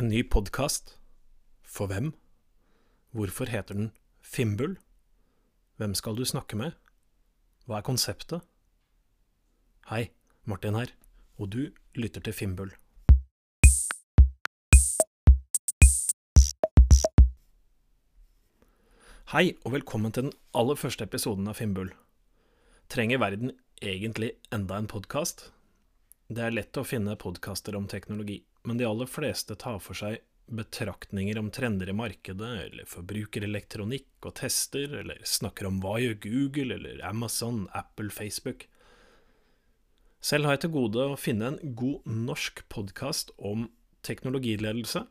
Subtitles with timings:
[0.00, 0.94] En ny podkast.
[1.60, 2.14] For hvem?
[3.12, 3.90] Hvorfor heter den
[4.24, 4.78] Fimbul?
[5.76, 6.72] Hvem skal du snakke med?
[7.68, 8.40] Hva er konseptet?
[9.90, 10.06] Hei,
[10.48, 10.94] Martin her,
[11.36, 11.68] og du
[12.00, 12.72] lytter til Fimbul.
[19.34, 21.92] Hei, og velkommen til den aller første episoden av Fimbul.
[22.88, 25.50] Trenger verden egentlig enda en podkast?
[26.32, 30.20] Det er lett å finne podkaster om teknologi, men de aller fleste tar for seg
[30.50, 36.76] betraktninger om trender i markedet, eller forbrukerelektronikk og tester, eller snakker om hva gjør Google,
[36.76, 38.66] eller Amazon, Apple, Facebook.
[40.20, 43.68] Selv har jeg til gode å finne en god norsk podkast om
[44.06, 45.06] teknologiledelse,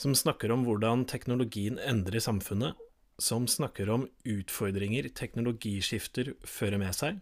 [0.00, 2.78] som snakker om hvordan teknologien endrer samfunnet,
[3.20, 7.20] som snakker om utfordringer teknologiskifter fører med seg,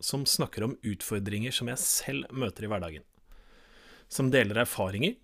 [0.00, 3.04] som snakker om utfordringer som jeg selv møter i hverdagen,
[4.08, 5.16] som deler erfaringer,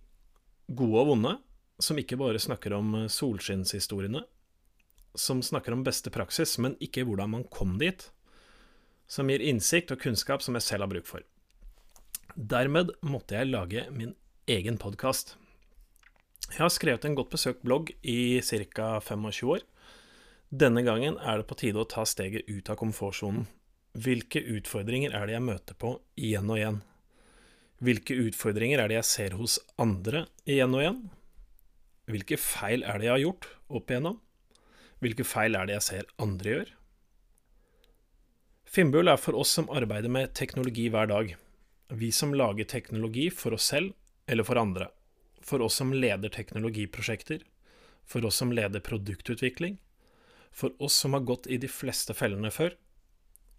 [0.69, 1.35] gode og vonde,
[1.83, 4.23] som ikke bare snakker om solskinnshistoriene,
[5.15, 8.09] som snakker om beste praksis, men ikke hvordan man kom dit,
[9.11, 11.25] som gir innsikt og kunnskap som jeg selv har bruk for.
[12.35, 14.15] Dermed måtte jeg lage min
[14.51, 15.37] egen podkast.
[16.51, 18.99] Jeg har skrevet en godt besøkt blogg i ca.
[19.01, 19.63] 25 år.
[20.51, 23.47] Denne gangen er det på tide å ta steget ut av komfortsonen.
[23.95, 26.83] Hvilke utfordringer er det jeg møter på igjen og igjen?
[27.85, 31.03] Hvilke utfordringer er det jeg ser hos andre igjen og igjen?
[32.09, 34.19] Hvilke feil er det jeg har gjort opp igjennom?
[35.05, 36.71] Hvilke feil er det jeg ser andre gjør?
[38.75, 41.35] Fimbul er for oss som arbeider med teknologi hver dag.
[41.93, 43.93] Vi som lager teknologi for oss selv
[44.27, 44.89] eller for andre.
[45.45, 47.43] For oss som leder teknologiprosjekter.
[48.09, 49.77] For oss som leder produktutvikling.
[50.51, 52.79] For oss som har gått i de fleste fellene før.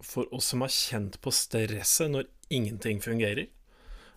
[0.02, 3.52] For oss som har kjent på stresset når ingenting fungerer.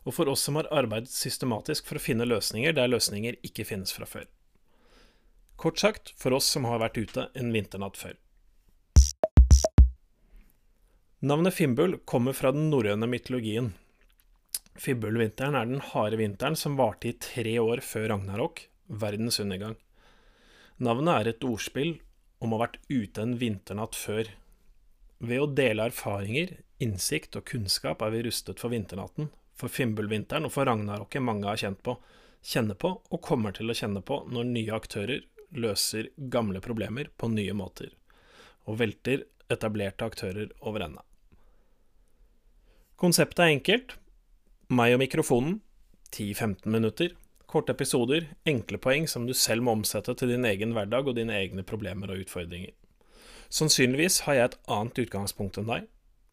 [0.06, 3.92] Og for oss som har arbeidet systematisk for å finne løsninger der løsninger ikke finnes
[3.94, 4.28] fra før.
[5.58, 8.14] Kort sagt, for oss som har vært ute en vinternatt før.
[11.18, 13.72] Navnet Fimbul kommer fra den norrøne mytologien.
[14.78, 19.74] Fimbulvinteren er den harde vinteren som varte i tre år før Ragnarok, verdens undergang.
[20.78, 21.96] Navnet er et ordspill
[22.38, 24.30] om å ha vært ute en vinternatt før.
[25.18, 30.54] Ved å dele erfaringer, innsikt og kunnskap er vi rustet for vinternatten, for Fimbulvinteren og
[30.54, 31.96] for Ragnaroket mange har kjent på,
[32.44, 35.24] kjenner på og kommer til å kjenne på når nye aktører
[35.58, 37.90] løser gamle problemer på nye måter,
[38.68, 41.04] og velter etablerte aktører over ende.
[42.98, 43.94] Konseptet er enkelt.
[44.74, 45.60] Meg og mikrofonen.
[46.10, 47.12] 10-15 minutter.
[47.48, 51.36] Korte episoder, enkle poeng som du selv må omsette til din egen hverdag og dine
[51.36, 52.74] egne problemer og utfordringer.
[53.48, 55.86] Sannsynligvis har jeg et annet utgangspunkt enn deg.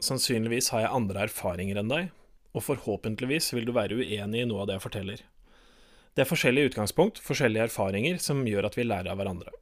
[0.04, 2.10] Sannsynligvis har jeg andre erfaringer enn deg,
[2.56, 5.22] og forhåpentligvis vil du være uenig i noe av det jeg forteller.
[6.16, 9.52] Det er forskjellige utgangspunkt, forskjellige erfaringer, som gjør at vi lærer av hverandre.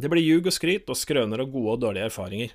[0.00, 2.54] Det blir ljug og skryt og skrøner og gode og dårlige erfaringer.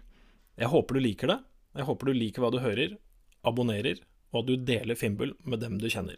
[0.59, 1.37] Jeg håper du liker det,
[1.77, 2.97] jeg håper du liker hva du hører,
[3.45, 4.01] abonnerer,
[4.33, 6.17] og at du deler Fimbul med dem du kjenner.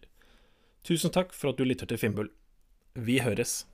[0.87, 2.31] Tusen takk for at du lytter til Fimbul.
[2.95, 3.65] Vi høres.